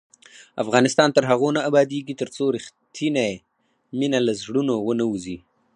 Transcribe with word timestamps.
افغانستان 0.63 1.09
تر 1.15 1.23
هغو 1.31 1.49
نه 1.55 1.61
ابادیږي، 1.69 2.13
ترڅو 2.21 2.43
رښتینې 2.55 3.29
مینه 3.97 4.19
له 4.27 4.33
زړونو 4.41 4.75
ونه 4.81 5.05
وځي. 5.11 5.37